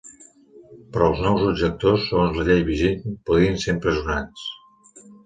[0.93, 4.49] Però els nous objectors, segons la llei vigent, podien ser empresonats.